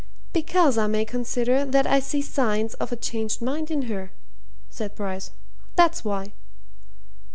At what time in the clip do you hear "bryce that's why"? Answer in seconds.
4.95-6.33